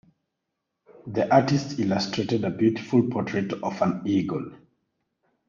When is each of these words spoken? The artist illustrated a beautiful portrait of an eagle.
The 1.05 1.31
artist 1.31 1.77
illustrated 1.77 2.43
a 2.43 2.49
beautiful 2.49 3.03
portrait 3.03 3.53
of 3.61 3.79
an 3.83 4.01
eagle. 4.07 4.51